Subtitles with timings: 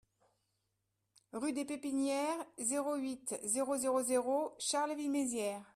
[1.33, 5.63] Rue des Pépinières, zéro huit, zéro zéro zéro Charleville-Mézières